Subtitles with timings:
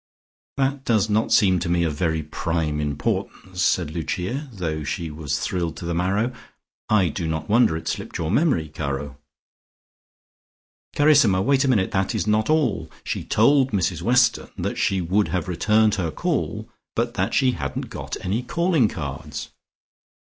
[0.57, 5.37] "That does not seem to me of very prime importance," said Lucia, though she was
[5.39, 6.33] thrilled to the marrow.
[6.89, 9.17] "I do not wonder it slipped your memory, caro."
[10.95, 11.91] "Carissima, wait a minute.
[11.91, 12.89] That is not all.
[13.03, 17.91] She told Mrs Weston that she would have returned her call, but that she hadn't
[17.91, 19.49] got any calling cards."